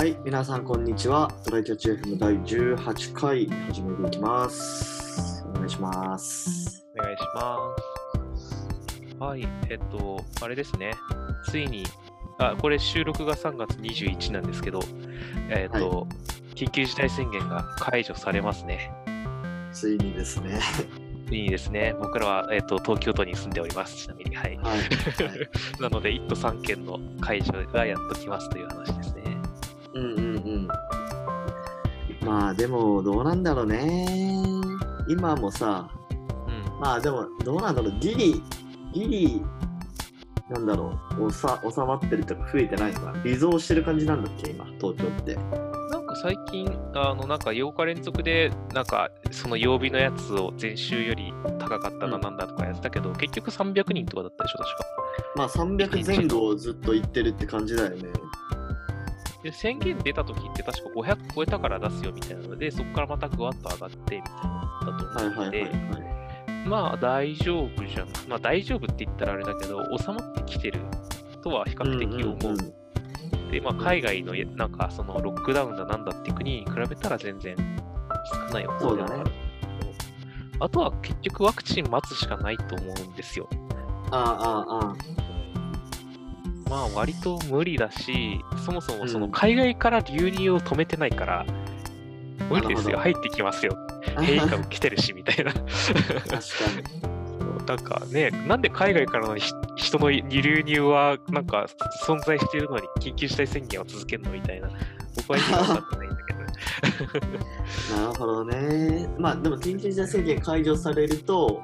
[0.00, 1.30] はい、皆さんこんにちは。
[1.44, 5.44] トライキャッチ FM 第18回始めていきます。
[5.46, 6.86] お願いします。
[6.98, 7.58] お願いしま
[8.38, 9.16] す。
[9.18, 10.92] はい、えっと、あれですね。
[11.44, 11.84] ついに、
[12.38, 14.80] あ、これ収録が3月21なんですけど、
[15.50, 16.06] えっと、
[16.54, 18.90] 緊急事態宣言が解除されますね。
[19.70, 20.60] ついにですね。
[21.28, 21.94] ついにですね。
[22.00, 24.04] 僕らは、えっと、東京都に住んでおります。
[24.04, 24.56] ちなみに、はい。
[24.56, 24.78] はい。
[24.78, 24.80] はい、
[25.78, 29.19] なので、1都3県の解除がやっときますという話ですね。
[29.94, 30.68] うんうんうん。
[32.24, 34.06] まあでもどうなんだろうね。
[35.08, 35.90] 今もさ、
[36.46, 36.80] うん。
[36.80, 37.92] まあでもどうなんだろう。
[38.00, 38.42] ギリ、
[38.92, 39.42] ギリ、
[40.50, 41.24] なんだろう。
[41.24, 43.22] おさ収まってるとか増えてないのかな。
[43.22, 45.34] 微増してる感じなんだっけ今、東京って。
[45.36, 54.84] なんか最近、あの、なんか8日連続で、なんかその曜日のやつを前週より高かったな、うんなんだとかやってたけど、結局300人とかだったでしょ、確か。
[55.36, 58.08] まあ300前後をずっと言ってるって感じだよね。
[59.42, 66.68] で、宣言出た時って確か500超えたから出すよみたいなので、そこからまたぐわっと上がってみたいなのだとはい思うので、はいはいはい。
[66.68, 68.08] まあ大丈夫じゃん。
[68.28, 70.80] まあ大丈夫って言ったらあれだけど、収まってきてる
[71.42, 72.52] とは比較的思う。
[72.52, 77.56] んんんで、まあ海外のやなんかそのロックダウンだなんだって国に比べたら全然
[78.32, 79.24] 少ないよそうだね
[80.60, 83.48] あとは結局ワクチン待つしかないと思うんですよ。
[84.12, 85.29] あああああ
[86.70, 91.44] まあ割と無理だし、そもそもそのうん海外から流入を止めてないから、
[92.48, 93.76] 無理ですよ、入ってきますよ。
[94.16, 94.22] あ。
[94.22, 95.52] 変異株来てるしみたいな。
[95.52, 95.68] 確か
[97.66, 101.66] なんかね、なんで海外からのひ人の流入はなんか
[102.06, 104.70] 存在しているのに緊急事態宣言を続けるのみたいな、
[105.16, 106.40] 僕は意味が分かってないんだけど。
[106.40, 106.46] に。
[107.98, 109.08] なるほどね。
[109.18, 111.62] まあでも緊急事態宣言解除されると、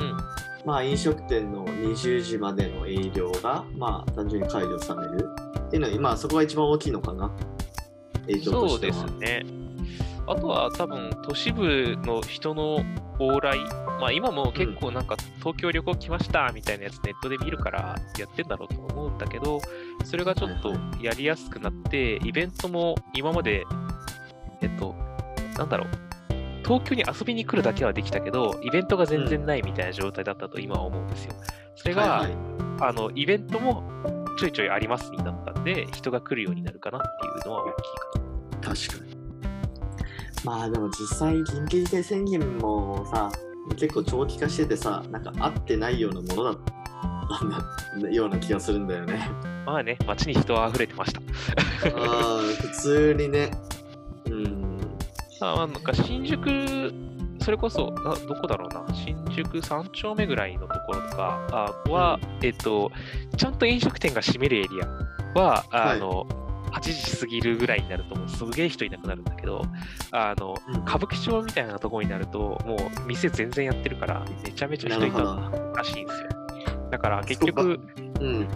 [0.00, 0.27] うん
[0.64, 5.28] まあ飲食店の20時までの営業が、まあ単純に解除される
[5.66, 7.30] っていうのは、まあそこが一番大きいのかな？
[8.26, 9.08] 影響とそうでしては。
[9.08, 9.46] すね。
[10.26, 12.84] あとは多分都市部の人の
[13.18, 13.58] 往来、
[13.98, 19.58] まあ今も結構なんか東京旅行来ましたみたいなやつネットで見るからやってんだろうと思うんだけど、
[20.04, 23.64] それがちょっとはいやりやすくなって、イベントも今まで、
[24.60, 24.94] えっと、
[25.56, 25.88] なんだろう、
[26.68, 31.32] 東京に遊びに来るだけはできたけど、イベントが全然ないみたいな状態だったと今は思うんですよ。
[31.74, 32.36] それが、はいはい
[32.80, 33.82] あの、イベントも
[34.38, 37.72] ちょいちょいありますになったんで、人が来るようになるかなっていうのは大きい
[38.60, 38.74] かな。
[38.74, 39.16] 確かに。
[40.44, 43.32] まあでも実際緊急事態宣言もさ、
[43.78, 46.58] 結構長期化しててさ、なんか合ってないようなものだっ
[48.02, 49.30] た ような気がするんだよね。
[49.64, 51.20] まあね、街に人は溢れてました。
[51.96, 53.50] ああ、普通にね。
[55.40, 56.92] あ、なんか新宿、
[57.40, 62.90] それこそ、あどこだろうな、新宿3丁目ぐらいのところとかあは、えっと、
[63.36, 66.26] ちゃんと飲食店が閉めるエリアは、あの、
[66.72, 69.62] 8時過ぎるぐらいになると、もうすげえ人いなくなるんだけど、
[70.10, 76.28] あの、うん歌舞伎町みたいなところになると、もう店全然やってるから、めちゃめちゃ人いたらしいんですよ。
[76.90, 77.80] だから結局、
[78.20, 78.48] うん。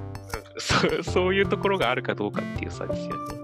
[0.58, 3.34] そそういうところがあるかどうかっていう差ですよね。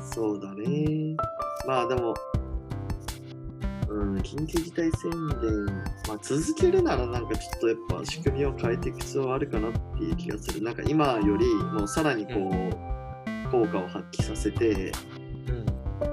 [0.00, 1.16] そうだね。
[1.66, 2.14] まあでも、
[3.88, 5.66] うん、緊急事態宣言、
[6.08, 10.62] まあ、続けるならなんかちょっとやっぱ仕組みを変えていく必要はあるかなっていう気がする。
[10.62, 14.92] なんか今よりもうさらにこう、効果を発揮させて、
[15.48, 15.66] うん。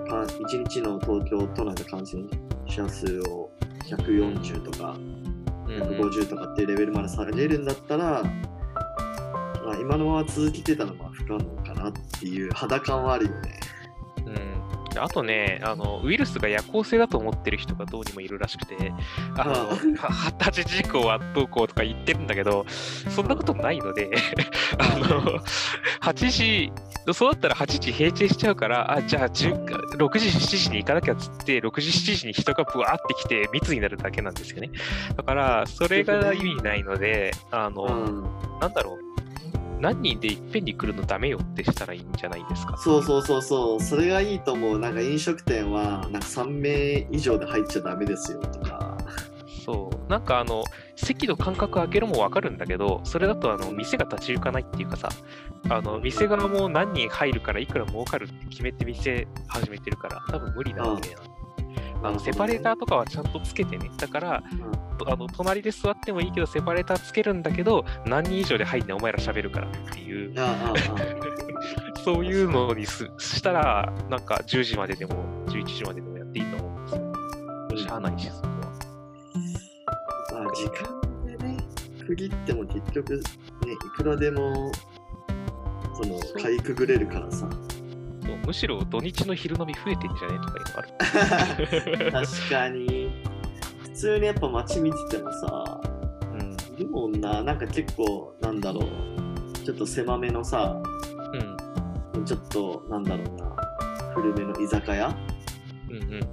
[0.06, 2.24] か1日の東京都内の感染
[2.68, 3.52] 者数を
[3.85, 4.96] 140とか
[5.68, 13.59] うん150とかっていうレベルまで下げるんだったら、まあ、今のまま続けてたのは不可能かなっていう肌感はあるよね。
[14.95, 18.93] うん、あとねあの、ウイルスが夜行性だと思ってる人がどうにもいるらしくて、
[19.37, 22.65] あのあは20時以降はどうこうとか言ってるんだけど、
[23.09, 24.09] そんなことないので、
[24.77, 25.39] あの
[26.01, 26.71] 8時、
[27.13, 29.65] そうだったら8時閉店しちゃうから、あじゃあ10
[29.97, 34.69] 6時、7時に行かなきゃっつって、6時、7時に人がブワーってきて密になるだけなんですよね。
[35.15, 39.13] だから、それが意味ないので、あの、うん、なんだろう。
[39.83, 42.78] 何人でいっぺんに来るのダメよってしたらいいんじゃないですか？
[42.78, 44.79] そうそうそうそう、それがいいと思う。
[44.79, 48.97] なんか飲食店はなんか3名以上で入っちゃダメですよとか。
[49.66, 50.09] そう。
[50.09, 50.63] なんかあの、
[50.96, 55.09] 席の間隔空けるもわかるんだけど、それだとあの、店が立ち行かないっていうかさ、
[55.69, 61.33] あの、店側も何人入るからいくら儲かるって決めて店始めてるから、多分無理なわけなの。
[62.03, 63.90] あの、セパレーターとかはちゃんとつけてね。
[63.97, 64.44] だから、
[64.97, 70.34] とあの、隣で座ってもいいけど、セパレーターつけるんだけど、何人以上で入んねんお前ら喋るからっていう、
[72.03, 75.16] そういうのにすしたら、なんか10時まででも、
[75.47, 77.88] 11時まででもやっていいと思うんですよ。
[77.88, 80.44] しゃあないし、そこは。
[80.44, 81.58] まあ時間でね、
[82.06, 83.22] 区切っても結局ね、
[83.72, 84.72] いくらでも
[85.94, 87.47] そのかいくぐれるからさ。
[88.25, 92.11] そうむしろ土日の昼飲み増えてんじゃねとかいうのある。
[92.11, 93.11] 確かに。
[93.84, 95.81] 普通にやっぱ街見ててもさ、
[96.34, 96.58] うん。
[96.75, 98.84] いるもんな、なんか結構、なんだろう、
[99.64, 100.81] ちょっと狭めのさ、
[102.14, 102.25] うん。
[102.25, 103.55] ちょっと、なんだろうな、
[104.16, 105.16] 古めの居酒屋？
[105.90, 106.09] うんうん。
[106.09, 106.28] で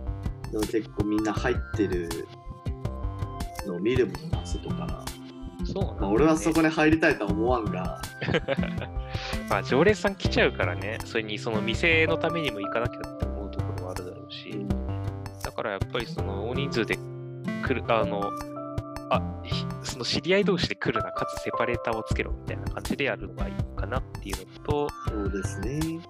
[0.55, 2.09] も結構みんな入ってる
[3.67, 5.05] のを見るもんな、外から。
[5.65, 5.91] そうね。
[6.01, 8.01] まあ、俺はそこに入りたいとは思わんが、
[9.51, 14.65] まあ、常連さん来ちゃうからね、それにその店のためにも行かなきゃって思うところはあるだろうし、
[15.43, 16.97] だからやっぱりその大人数で
[17.67, 18.31] 来る、あの、
[19.11, 26.01] あ、ひその知り合い同士で来るな、かつセパレーターをつけろみたいな感じでやるのがいいかなっていうのと、そうですね。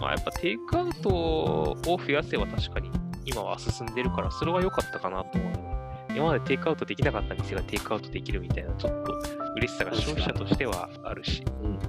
[0.00, 2.90] まあ、やっぱテイクアウトを増やせば確かに
[3.26, 5.76] 今は進んでるから、それは良かったかなと思うよね。
[6.16, 9.12] 今までテイクアウトできなかった店がテイクアウトできるみたいな、ちょっと
[9.56, 11.44] 嬉しさが消費者としてはあるし。
[11.60, 11.80] うんうんうん。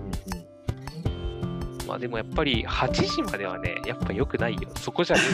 [1.88, 4.70] まあでもやっぱり8時まではね、やっぱ良くないよ。
[4.76, 5.22] そこじゃね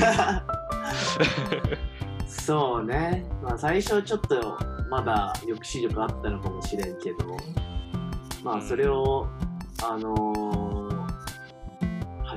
[2.27, 3.25] そうね。
[3.41, 4.57] まあ最初ちょっと
[4.89, 7.17] まだ抑止力あったのかもしれんけど、
[8.43, 9.27] まあそれを、
[9.83, 10.53] あのー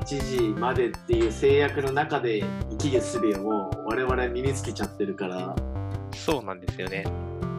[0.07, 5.57] 8時までっていう制約の中で息がするよもう我々は身につけちゃってるから、
[6.13, 7.05] えそうなんですよね。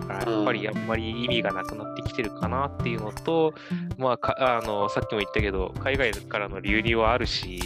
[0.09, 3.53] やっぱりあんまり意味がなくなってきてるかなっていうのと、
[3.97, 7.59] まあかあの、さっきも言ったけど、海外からの流入はあるし、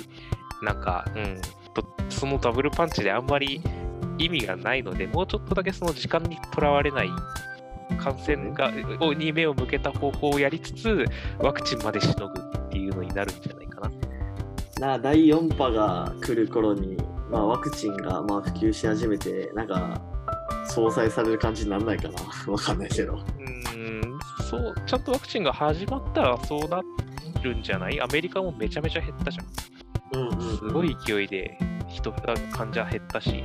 [0.62, 1.42] なんか、うん、
[1.74, 3.62] とそのダブルパンチであんまり
[4.18, 7.10] 意味がないので、もうちょっとだけその時間にとらわれない
[7.98, 11.06] 感染がをに目を向けた方法をやりつつ、
[11.40, 13.92] ワクチンまでしのぐっていうのになるんじゃないかな。
[14.80, 16.98] な第4波が来る頃に、
[17.30, 20.02] まあ、ワクチンがまあ普及し始めて、なんか、
[20.74, 22.14] 相殺される感じにならないかな。
[22.52, 23.14] わかんないけど。
[23.14, 23.22] うー
[24.06, 24.20] ん、
[24.50, 26.82] そう、ちゃんとワクチンが始まったらそうな
[27.44, 28.00] るんじゃない？
[28.02, 29.46] アメリカもめちゃめちゃ減ったじゃん。
[30.14, 31.58] うんうん、すごい勢いで
[31.88, 33.44] 人が患者減ったし、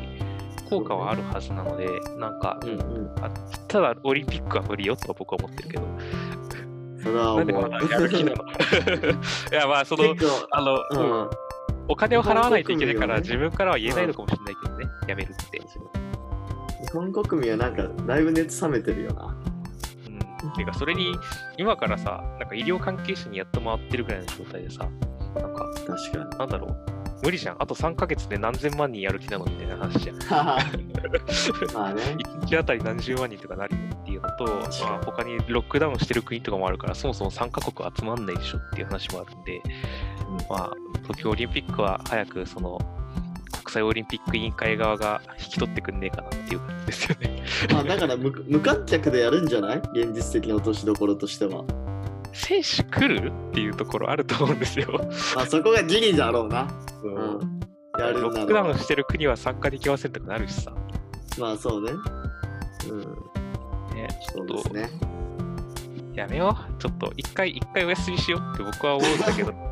[0.68, 1.86] 効果はあるはずなので、
[2.18, 3.14] なんか、うんうん。
[3.24, 3.30] あ
[3.68, 5.82] ただオリンピックは無理よとは僕は思ってるけど、
[7.02, 7.46] それは思う。
[9.52, 10.14] いや、まあ、その、
[10.50, 11.30] あの、ううんん。
[11.88, 15.60] お金を払わないといけないから、自分からは言えないのかもしれないけどね、やめるって。
[16.82, 19.36] 日本国民はなんかだいぶ熱冷めてるよな。
[20.44, 20.52] うん。
[20.52, 21.14] ていうか、それに、
[21.56, 24.88] 今からさ、なんか医療関係者にやっと回ってるぐらいの状態でさ、
[25.34, 26.38] なんか、確かに。
[26.38, 26.76] なんだろう、
[27.22, 27.56] 無理じゃん。
[27.58, 30.18] あと3ヶ月で何千万人やる気なのみたいな話じゃん。
[30.28, 32.02] まあね。
[32.18, 39.62] 1日あたり何十万人とかなるよっていうのと、まあ、他にロックダウンしてる国とかもあるから、そもそも3カ国集まんないでしょっていう話もあるんで、
[40.48, 43.05] まあ、東京オリンピックは早くその国
[43.76, 47.42] 際オリンピック委員会側が引き取ってくんねえかなっていう感じですよね。
[47.72, 51.64] まあだから無無観客でやるんじゃない現実的な落としどころとしては。
[52.32, 54.88] 選手来るっていうところあると思うんですよ。
[55.34, 56.68] まあそこがギリだろうな。
[57.02, 57.60] うん。
[57.98, 58.78] やるロックダウン。
[58.78, 60.72] してる国は参加できませんとかなるしさ。
[61.38, 61.92] まあそうね。
[62.90, 63.00] うん。
[63.94, 65.00] ね、ちょっとそうですね。
[66.14, 66.80] やめよう。
[66.80, 69.65] ちょっと一回、一回お休みしようって僕は思うんだけど。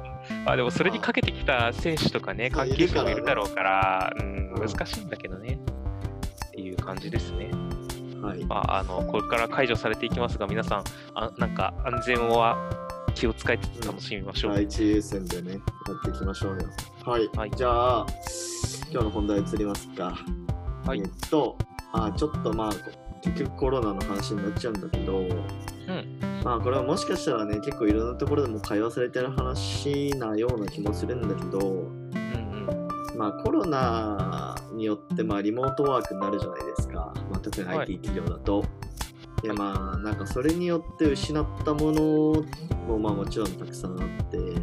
[0.46, 5.58] あでもそれにかけてきた選手とかね、まあ関係者もいるだろうから、うん、うん難しいんだけどね。
[6.48, 7.50] っていう感じですね。
[8.22, 8.44] はい。
[8.44, 12.56] まあ、あの、これから解除されていきますが、皆さん、あなんか安全は
[13.14, 14.54] 気を使いつつ楽しみましょう。
[14.54, 15.60] 第一優先でね、やっ
[16.02, 16.68] ていきましょうよ。
[17.04, 17.28] はい。
[17.36, 18.06] はいじゃあ、
[18.90, 20.16] 今日の本題移りますか。
[20.86, 21.56] はいえっと、
[21.92, 22.76] あちょっとまあ、こ
[23.22, 25.28] 結局コロナの話になっちゃうんだけど、うん。
[26.44, 33.16] まあこれはもしかしたらね、結構いろんなところでも会話されてる話なような気もするんだけど、うんうん。
[33.16, 37.14] まあコロナによってまあリモートワークになるじゃないですか。
[37.30, 38.62] まあ、特にはい IT 企業だと。
[39.42, 42.02] でまあなんかそれによって失ったもの
[42.88, 44.58] もまあもちろんたくさんあって、うん。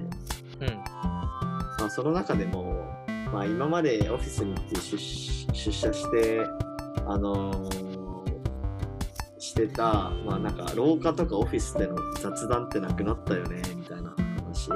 [0.85, 2.85] まあその中でも、
[3.33, 4.97] まあ今までオフィスに行って出
[5.53, 6.45] 出社して、
[7.07, 7.90] あのー
[9.61, 14.13] してた、まあなんか廊下とかオフィスでの雑談ってなくなったよね、みたいな
[14.43, 14.69] 話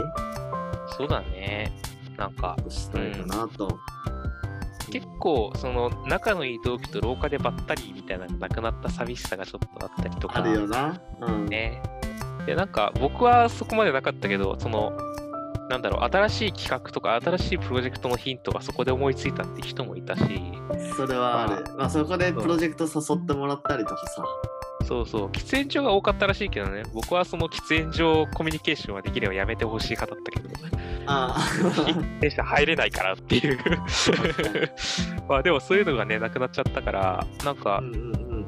[0.98, 1.72] そうだね。
[2.18, 3.68] なんか、をしたいかなと。
[4.92, 10.40] 結構、その、仲のいい同期と廊下でばったりみたいななくなった寂しさがちょっとあったりとか。
[10.40, 11.02] あるよな。
[11.22, 11.46] うん。
[11.48, 11.82] ね。
[12.46, 14.94] で、なんか、僕はそこまでなかったけど、その、
[15.70, 20.24] なんだろう、新しい企画とか、新しいプロジェクトのヒントがそこで思いついたって人もいたし、
[20.96, 21.66] それはある。
[21.76, 24.24] まあそこでプロジェクト誘ってもらったりとかさ。
[24.88, 30.50] そうそう、喫煙所が多かったらしいけどね、僕はその喫煙所コミュニケーションはできればやめてほしい派だったけど、
[31.08, 31.38] あ
[32.22, 33.60] 電車入れないからっていう。
[35.28, 37.62] まあでもそういうのがね、なくなっちゃったから、なんあ。
[37.62, 38.46] かう、んうん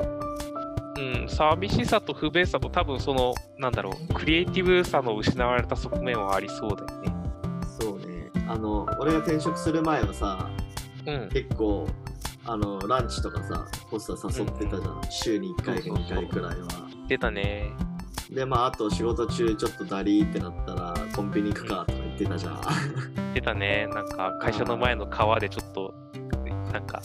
[0.98, 1.22] うん。
[1.22, 7.14] うん、寂しさと不便さと多分その、なんだろう、クリエイティブさの失われた側面はありそうだよね。
[7.80, 8.32] そうね。
[8.48, 10.50] あの俺が転職する前はさ
[11.06, 11.30] うん。
[11.30, 11.88] 結構
[12.48, 16.68] あのランチとかさホスト誘ってたじゃん、週に1回か2回くらいは。
[17.08, 17.72] 出たね。
[18.32, 22.62] でまああと仕事中ちょっとダリーってなったらコンビニ行くかとか言ってたじゃん。
[23.34, 23.88] 出たね。
[23.94, 25.94] なんか会社の前の川でちょっと、
[26.72, 27.02] なんか、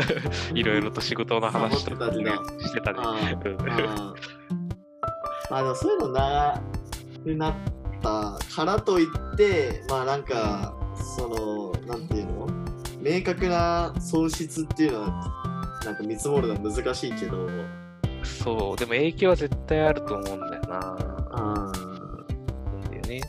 [0.54, 2.24] いろいろと仕事の話とかね
[2.60, 2.98] してたね。
[3.02, 3.70] あーうん。
[3.70, 4.14] あー。
[5.50, 6.60] まあでもそういうのな
[7.24, 7.54] くなっ
[8.00, 10.74] たからといってまあなんか
[11.16, 12.41] そのなんていうの？
[13.02, 17.48] 明確な損失っていうのはなんか見積もるのは難しいけど。
[18.22, 20.96] そう、でも影響は絶対あると思うんだよな。
[21.32, 21.72] あ
[22.70, 23.20] なんだよね。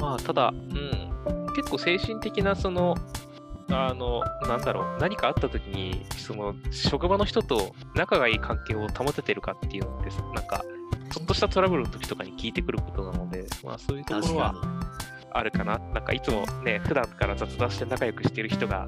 [0.00, 2.96] まあ、ただ、うん、結構精神的な、その、
[3.68, 10.64] あの、なんだろう、何かあった時に、その、職場の人と仲がいい関係を保ててるかっていうのって、なんか、
[11.12, 14.54] ちょっとしたトラブルの時とかに聞いてくることなので、まあ、そういうところは
[15.32, 15.78] あるかな？
[15.78, 18.86] なんか、いつもね、普段から雑談して仲良くしてる人が、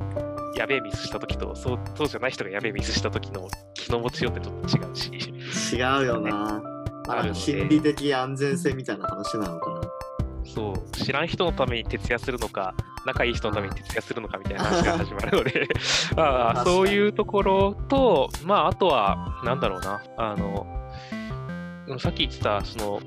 [0.56, 5.10] やべえミスした時と、そうそうじゃない人がやべえミスした時の気の持ちようってちょっと違うし。
[5.10, 6.62] に違うよな、
[7.06, 7.34] まあ、ので。
[7.34, 9.80] 心理的安全性みたいな話なのかな？
[10.44, 12.74] そう、知らん人のために徹夜するのか、
[13.06, 15.68] 仲いい人のために徹夜するのかみたいな話が始まるので、
[16.16, 20.66] あそういうところと、まあ、あとは、なんだろうな、あの、
[21.86, 23.00] うんさっき言ってた、その、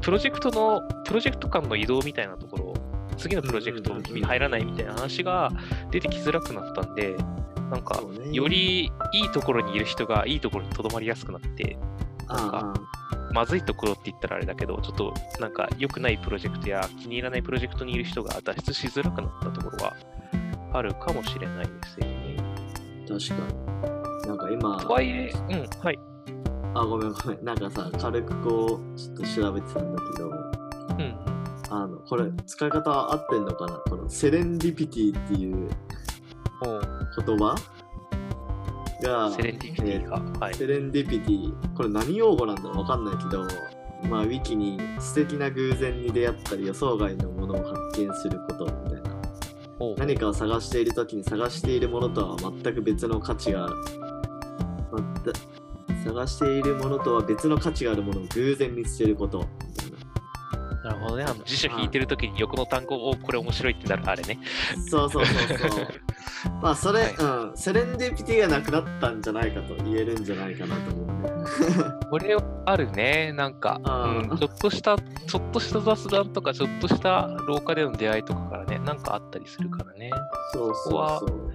[0.00, 2.74] プロジェクトの、プロジェクト間の移動みたいなところ、
[3.16, 5.50] 次のプロジェクトに入らないみたいな話が
[5.90, 7.16] 出てきづらくなったんで、
[7.70, 8.00] なんか
[8.32, 8.90] よりい
[9.24, 11.76] いところにいる人がいいところにとどまりやすくなって、
[12.28, 12.98] なんかあ
[13.32, 19.96] まずいところって言ったらあれだけど、ちょっとなんか良くないプロジェクトや気に入らないプロジェクトにいる人が脱出しづらくなったところは
[20.72, 22.36] あるかもしれないですよね。
[22.38, 23.34] あ確か
[24.22, 25.98] になんか今とはいえ、うん、はい。
[26.74, 27.44] あごめんごめん。
[27.44, 31.16] なんかさ軽くこうちょっと調べてたんだけどうん。
[31.70, 33.74] あのこれ使い方合ってんのかな？
[33.88, 35.68] このセレンディピティっていう
[37.26, 37.54] 言葉
[39.02, 40.20] がセレンディピティが。
[40.40, 40.54] はい。
[40.54, 41.74] セレンディピティ。
[41.74, 43.46] これ何用語なんだろうわかんないけど
[44.08, 49.08] まあウィキに素敵な偶然に出会ったり予想外のものを発見することみたいな。
[49.96, 53.68] 何かを探している時に探しているものとは全く別の価値が
[54.92, 55.32] 全く
[56.08, 59.46] 探しているものとは別の価値があるものを偶然見つけること
[60.82, 61.24] ななるほどね。
[61.24, 64.38] あの辞書引いてるときに横の単語をこれ面白いってなるあれね。
[64.88, 65.88] そうそうそうそう。
[66.62, 71.30] まあそれ、はいうん、セレンディピティがなくなったんじゃないかと言えるんじゃないかなと思うね。
[72.10, 73.32] これはあるね。
[73.32, 80.10] なんか、うん、ちょっとした、ちょっとした雑談とか、ちょっとした廊下での出会いとかからね、なんかあったりするからね。
[80.52, 81.52] そうここはそうそう。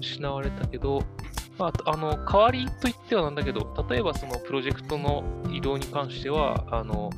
[0.00, 1.02] 失われたけど、
[1.58, 7.10] まあ、あの代わりといってはなんだけど、例えばそのプロジェクトの移動に関しては、あの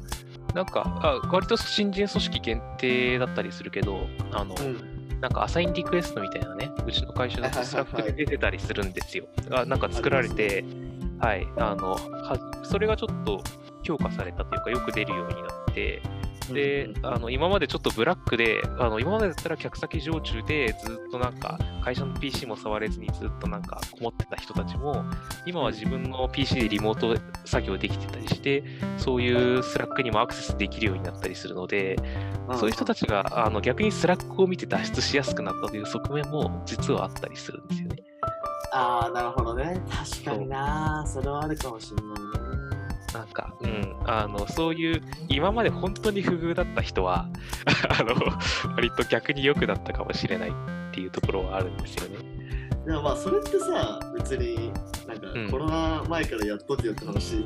[0.54, 9.26] なんかあ割と新人組織限定だったりするけど、あのうん、なんかアサインリクエストみたいなね、うちの会社だとスラッはいはいはいクで出てたりするんですよ。
[9.50, 10.64] あなんか作られて、
[11.18, 13.42] はい、あのはそれがちょっと
[13.82, 16.02] 強化されたというか、よく出るようになって、
[16.52, 25.04] でうん、あの今までちょっとブラックで、あの今までだったら客先常駐でずっとなんか会社の PC も触れずにずっとなんかこもってた人たちも、
[25.46, 28.64] 今は自分の PC でリモート作業できてたりして、
[28.96, 31.96] そういうスラックにもアクセスできるようになったりするので、
[32.58, 37.96] そういう人たちがあの逆にスラックを見て脱出しやすくなったという側面も実はあったりするんですよね。
[38.72, 39.80] ああ、なるほどね。
[39.90, 41.04] 確かにな。
[41.06, 42.27] それはあるかもしれないね。
[43.14, 47.28] なんか、うん、あの、そういう、今まで本当に不遇だった人は、
[47.98, 48.14] あの、
[48.74, 50.52] 割と逆に良くなったかもしれないっ
[50.92, 52.38] ていうところはあるんですよね。
[52.88, 54.72] でもまあそれってさ、別に
[55.06, 57.44] なんかうんコロナ前からやっとけよって話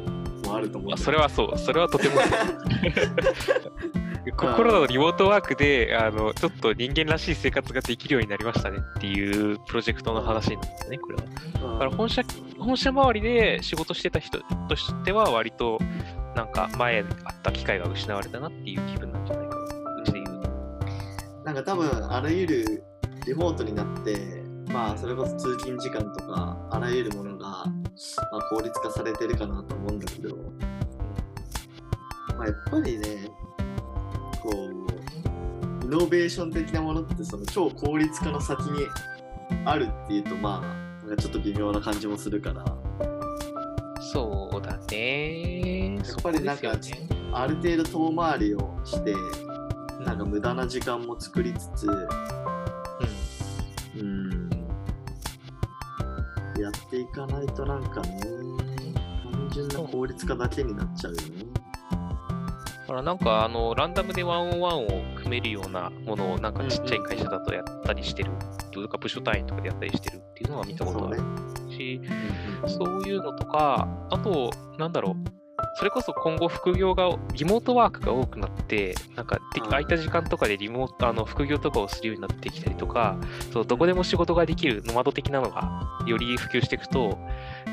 [0.52, 3.72] もあると思うそれはそう、それはとてもそう。
[4.36, 11.22] ココロナのリモートワークで、あの、ちょっと人間らしい生活ができるようになりましたねっていうプロジェクトの話なんですね、これは。
[11.72, 12.22] だから本社、
[12.58, 15.78] 本社周りで仕事してた人としては、割と、
[16.36, 20.50] なんか前あった機会が失われたなっていう気分なんじゃないかな、うちで言うと。
[21.44, 22.84] なんか多分あらゆる
[23.26, 24.16] リモートになって、
[24.72, 27.31] まあそれこそ通勤時間とかあらゆるものが、
[28.30, 30.36] まあ、効率化されてるかなと思うんだけど、
[32.36, 33.28] まあ、やっぱりね、
[34.40, 38.86] こう、イノベーション的なものってその超効率化の先に
[39.64, 40.60] あるっていうとま
[41.02, 42.64] あ、なんかちょっと微妙な感じもするから、
[44.12, 45.96] そうだね。
[45.96, 47.12] やっぱりなんかね。
[47.34, 49.14] ある程度遠回りをして、
[50.04, 51.86] なんか無駄な時間も作りつつ、
[57.12, 58.20] かないとなんかね、
[59.30, 61.44] 単純な効率化だけになっちゃうよね。
[62.86, 68.30] だかからなんかあのランダムでワンオンワンを組めるようなものをなんかちっちゃい会社だとやったりしてる、
[68.70, 71.18] とか部署単位とかでやったりしてるっていうのは見たことある
[71.70, 72.00] し、
[72.66, 75.41] そういうのとか、あと、なんだろう、
[75.74, 83.16] それこそ今後副業が、リモートワークが多くなって、なんか空いた時間とかでリモート、あの副業とかをするようになってきたりとか、
[83.52, 87.18] そうどこでも仕事ができるノマド的なのがより普及していくと、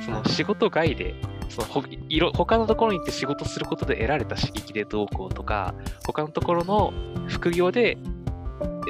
[0.05, 1.15] その仕事外で、
[1.49, 5.75] そのほいろ他のところに行って仕事することで得られた刺激でどうこうとか、
[6.05, 6.93] 他のところの
[7.27, 7.97] 副業で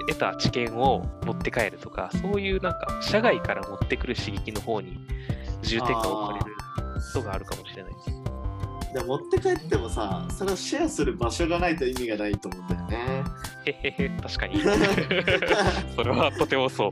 [0.07, 4.99] 得た知見を持って帰るとか、そういうなんか社外から持ってくる刺激の方に
[5.63, 6.55] 重点が置かれる
[7.13, 8.28] ことがあるかもしれないです。
[8.93, 13.23] で持って帰ってもさ、それをシェアする場所がないと意味がないと思うんだよね。
[13.65, 14.59] へへへ、確かに。
[15.95, 16.91] それはとてもそう。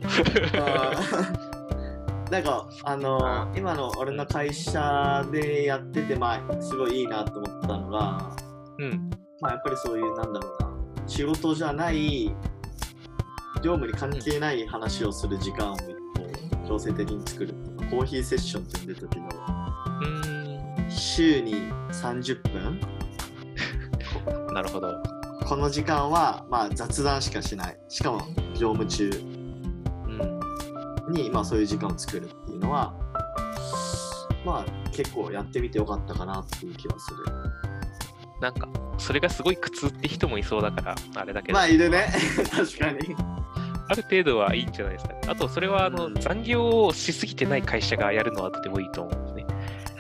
[2.32, 8.36] なんかあの今の俺の会社でやっててまあすごいいいなと思ったのが、
[8.80, 9.10] うん。
[9.40, 12.36] まあ、やっぱりそういうなんだろうな仕事じゃない
[13.64, 15.78] 業務に関係ない話をする時間を
[16.68, 17.54] 強制的に作る
[17.90, 20.47] コーヒーセッションって呼んでたけどうーん。
[20.90, 22.80] 週に30分
[24.54, 25.02] なるほど。
[25.46, 28.20] この時間はまあ雑談しかしないしかも
[28.60, 29.10] 業務中
[31.08, 31.14] うん。
[31.14, 32.94] に、まあ、そういう時間を作るっていうのは
[34.46, 37.18] まあ結構やってみてよかったかなっていう気はする
[38.42, 38.68] なんか、
[39.00, 42.08] それがすごい苦痛って人もいそうだから、あれだけど、まあいるね
[42.52, 43.16] 確かに
[43.90, 45.16] ある程度はいいんじゃないですか。
[45.28, 49.27] あと、それはあの、うん残業をしすぎてない会社がやるのはとてもいいと思う。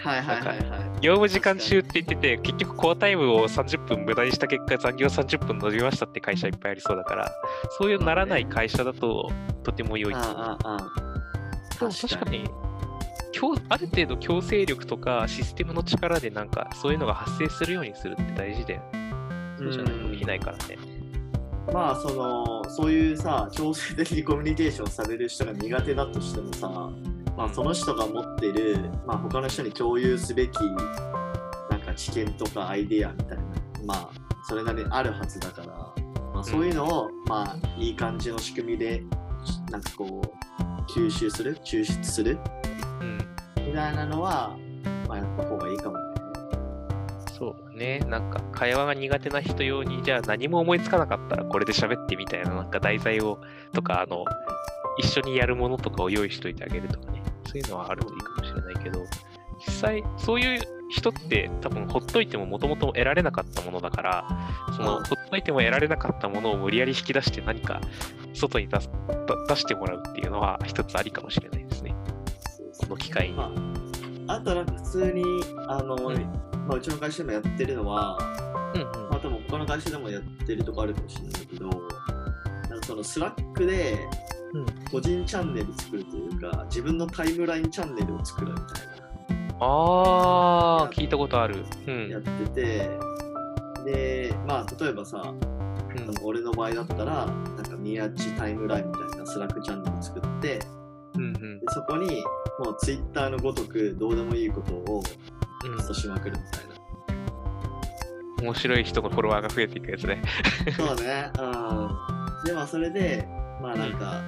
[0.08, 0.60] はいはいはいはい。
[1.02, 7.32] 業務時間中って言ってて、結局コアタイムを30分無駄にした結果、残業30分伸びましたって会社いっぱいありそうだから、
[7.78, 9.30] そういうならない会社だと
[9.64, 10.34] とても良いと思う。
[10.38, 10.78] あああ
[11.80, 12.50] でも確かに
[13.34, 18.80] 強、ある程度強制力とかシステムの力でなんかそういうのが発生するようにするって大事で、
[19.58, 20.78] そうじゃないとできないからね。
[21.74, 26.90] まあそのそういうさ強制的にコミュニケーションされる人が苦手だとしてもさ、
[27.38, 30.56] まあ、その人が持ってる、まあ、他の人に共有すべき
[31.70, 33.44] なんか知見とかアイデアみたいな
[33.86, 34.10] まあ
[34.50, 35.68] それなりにあるはずだから、
[36.34, 39.04] まあ、そういうのを、まあいい感じの仕組みで
[39.70, 42.40] なんかこう吸収する抽出する
[43.02, 43.18] うん。
[43.68, 44.58] みたいなのは、
[45.08, 46.04] まあ、やった方がいいかもね。
[47.38, 48.00] そうだね。
[48.08, 53.40] なんか会話が苦手な人用に、じゃあ何も思いつかなかったらこれで喋ってみたいな、なんか題材を
[53.74, 54.24] とか、あの、
[54.98, 57.22] 一緒にやるものとかを用意しといてあげるとかね。
[57.48, 59.00] そういうのはあるといいかもしれないけど、
[59.66, 64.28] 実際、そういう人って多分ほっといてももともと得られなかったものだから、
[64.76, 67.82] そのうんほっといても得られなかったものを無理やり引き出して何か
[68.34, 68.90] 外に出す
[69.50, 71.96] 出してもらうっていうのは一つありかもしれないですね。
[72.80, 73.36] この機会に。
[73.36, 73.52] ま
[74.28, 75.24] あ、あとなんか普通に
[75.68, 76.16] あの、うん
[76.68, 78.18] まあ、うちの会社でもやってるのは、
[78.76, 81.70] うんうんまあ、多分他の会社でもやってるとこあるかもしれないけど、
[82.70, 83.98] なんかそのスラックで
[84.54, 88.68] うん個人チャンネル作るというか、自分のタイムラインチャンネルを作るみたい
[89.60, 91.64] ああ、聞いたことある。
[91.88, 92.10] うん。
[92.10, 92.90] な、やってて、
[93.86, 95.58] で、まあ、例えばさ、うん
[96.24, 100.66] 俺の場合だったら、なんか宮地タイムラインみたいなスラックチャンネルを作って、で
[101.16, 102.24] うんうんそこに
[102.60, 105.02] もうツイッターのごとくどうでもいいことを
[105.66, 106.78] うんポストしまくるみたいな。
[108.44, 110.22] 面白い人のフォロワーが増えていくやつね。
[110.78, 111.32] そうね。
[111.40, 112.44] うん。
[112.46, 113.28] で、まあ、それで、
[113.62, 114.22] まあ、なんか、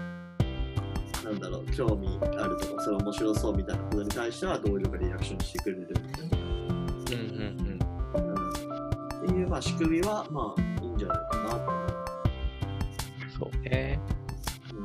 [1.24, 6.38] なんだろう、興味あるとか、それ面白そうみたいなことに対しては、同僚がリアクションしてくれるみたいな。
[6.38, 7.80] うんうんうん。
[8.16, 8.50] うん。
[8.50, 11.90] っていう、まあ、仕組みは、まあ、いいんじゃないかなと思
[13.40, 14.00] そうね。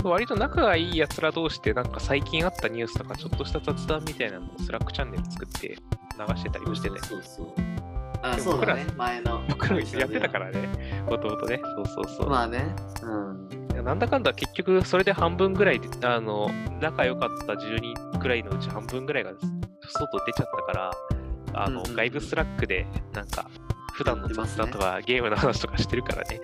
[0.05, 0.09] う。
[0.09, 5.75] 割と仲がいい奴ら同士で、なんか最近あったニュースとか、ちょっとした雑談みたいなのをスラックチャンネル作って流
[6.37, 6.99] してたりもしてね。
[7.03, 7.75] そうそうそう。
[8.23, 8.87] あ、そうだね。
[8.97, 9.43] 前の。
[9.49, 10.69] 僕らやってたからね、
[11.09, 11.61] もともとね。
[11.77, 12.31] そうそうそう。
[12.31, 12.75] まあね。
[13.03, 13.44] うん。
[13.85, 20.91] なんだかんだ結局それで半分ぐらいで、あの、仲良かった10人くらいのうち半分ぐらいが外出ちゃったから、
[21.53, 23.49] あの、うんうんうん外部スラックでなんか
[23.93, 26.41] 普段の雑談とかゲームの話とかしてるからね。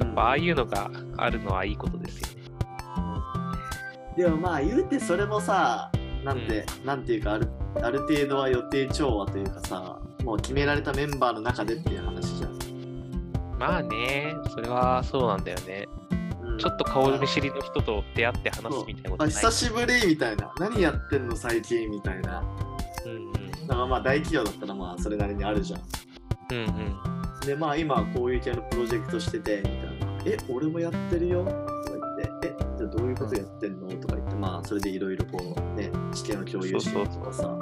[0.00, 2.34] うんまあああいうのがあるのはいいことですよね。
[4.16, 5.90] でもまあ言うてそれもさ
[6.24, 7.48] なんて、なんていうかある
[7.82, 12.58] ある程度は予定調和というかさもう決められたメンバーの中でっていう話じゃん、
[13.58, 15.88] まあね、それはそうなんだよね。
[16.52, 16.58] うん。
[16.58, 19.34] ちょっと顔見知りの人と出会って話すみたいなことあない？
[19.34, 20.52] 久しぶりみたいな。
[20.58, 22.44] 何やってんの最近みたいな。
[23.04, 23.66] うんうん。
[23.66, 25.80] だからまあ大企業だったらまあそれなりにあるじゃん。
[26.52, 27.46] うんうん。
[27.46, 30.22] でまあ今こういう系のプロジェクトしててみたいな。
[30.24, 31.56] え俺もやってるよとか
[32.20, 32.48] 言って。
[32.48, 34.34] えじゃあどういうことやってんのとか言って。
[34.36, 37.58] まあそれでいろいろこうね知見を共有しようとかさ。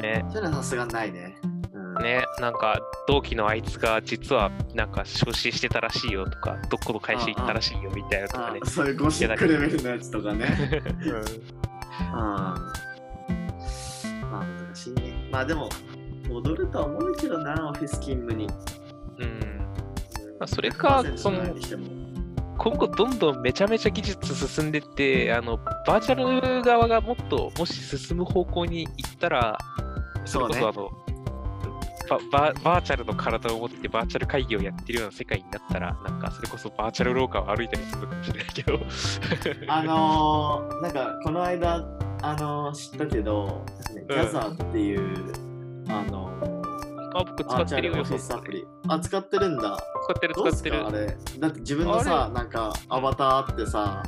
[0.00, 0.24] ね。
[0.30, 1.36] そういうのはさすがにないね。
[1.44, 1.53] うん
[2.00, 8.60] ね、なんか同期のあいつが実はなんか昇進してたらしいよとか、どこの会社行ったらしいよみたいなとかね。
[8.62, 10.46] あそういうゴシックレベルのやつとかね。
[11.04, 11.24] うん
[12.12, 12.72] あ
[14.30, 15.28] まあ難しいね。
[15.30, 15.68] まあでも、
[16.28, 18.48] 戻るとは思うけどな、オフィス勤務に。
[19.18, 19.40] うん
[20.38, 21.42] まあそれか100%その
[22.56, 29.58] 今後どんどんめちゃめちゃ技術進んでって、あのバーチャル側がもっともし進む方向に行ったら、
[30.24, 31.03] それこそあの、
[32.08, 38.78] バーチャルの体を持ってバーチャル会議をやってるような世界になったら、なんかそれこそバーチャル廊下を歩いたりするのかもしれないけど。
[39.68, 41.84] あのー、なんかこの間、
[42.22, 43.64] あのー、知ったけど、
[43.94, 45.32] ね、うんギャザーっていう、
[45.88, 46.30] あの
[47.14, 48.66] あ僕ー、使ってるよ、アプリ。
[48.88, 49.78] あ、使ってるんだ。
[50.04, 50.88] 使ってる、使ってるか？
[50.88, 50.92] あ。
[50.92, 51.16] れ。
[51.38, 54.02] だって自分のさ、なんかアバターあってさ、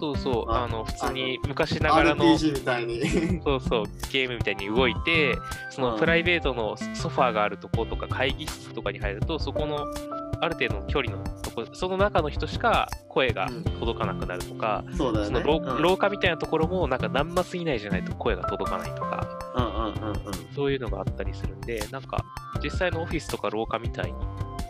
[0.00, 3.00] そうそう、ああの普通に昔ながらの RPG みたいに。
[3.44, 5.36] そうそう、ゲームみたいに動いて、
[5.68, 9.86] そのうんプライベートのソファーがあるとことか会議室とかに入ると、そこの
[10.40, 15.40] ある程度の距離のとこ、その中の人しか声がうん届かなくなるとか、そうだよね。
[15.42, 20.14] その廊うん廊下みたいなところもなんか何マス以内じゃないと声が届かないとか、うんうんうんうん。
[20.54, 22.24] そういうのがあったりするんで、なんか
[22.62, 24.18] 実際のオフィスとか廊下みたいに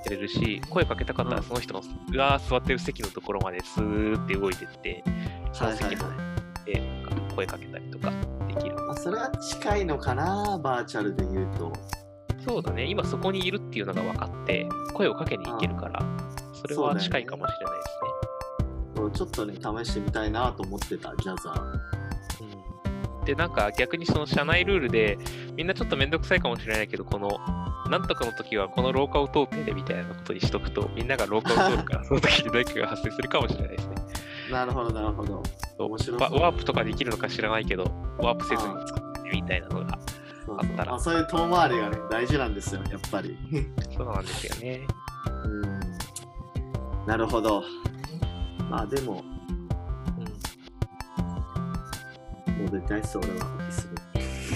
[0.04, 1.82] やれるし、声かけたかったうんらその人の
[2.12, 5.04] が座ってる席のところまでスーって動いてって、
[5.52, 6.10] その席ま
[6.64, 8.12] でなんか声かけたりとか
[8.48, 8.76] できる。
[8.76, 11.72] まあ、それは近いのかな、バーチャルで言うと。
[12.46, 16.00] そうだね、今そこにいるっていうのが分かって、声をかけに行けるから、
[16.54, 17.90] それは近いかもしれないです
[18.96, 21.79] そうちょっとね、試してみたいなと思ってた、ギャザー。
[23.24, 25.18] で、なんか逆にその社内ルールで、
[25.56, 27.38] みんなちょっとめんどくさいかもしれないけど、この、
[27.90, 33.94] なんとかの時はこの廊下を通ってねみたいなことにしとくと、みんなが廊下を通るから、 その時に何かが発生するかもしれないですね。
[34.50, 35.42] なるほど、なるほど。
[35.78, 37.84] 面白そうワワープとかできるのか知らないけど、
[38.18, 39.98] ワープせずに作ってねみたいなのが、
[40.48, 43.36] あったらまあ、そういう遠回りがね、大事なんですよ、やっぱり。
[43.96, 44.86] そうなんですよね。
[45.44, 45.80] うん。
[47.06, 47.62] なるほど。
[48.70, 49.24] まあでも、
[52.68, 54.10] 俺は、オフィスに。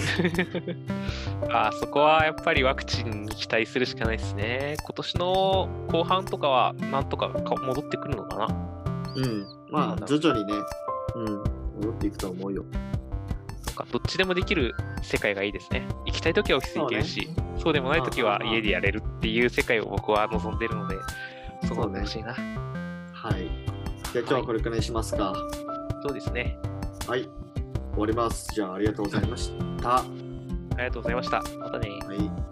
[1.51, 4.75] あーそこはやっぱりワクチンに期待するしかないですね。
[4.83, 8.47] 今年の後半とかはなんとかか戻ってくるのかな。
[9.15, 9.45] うん。
[9.69, 10.53] まあ、徐々にね、
[11.15, 11.25] うん、
[11.81, 12.63] 戻っていくと思うよ。
[13.91, 15.85] どっちでもできる世界がいいですね。
[16.05, 20.95] 行きたいときはオフィス行けるし、そう,、でもないときは家でやれるっていう世界を僕は望んでるので、
[21.67, 22.33] そうなってほしいな。
[22.33, 23.49] はい。
[24.13, 25.33] じゃあ今日はこれくらいにしますか。
[26.03, 26.57] そうですね。
[27.07, 27.27] はい。
[27.95, 28.53] 終わります。
[28.53, 29.89] じゃあありがとうございました。
[29.89, 31.41] はありがとうございました。
[31.57, 31.87] またね。
[31.87, 32.44] い。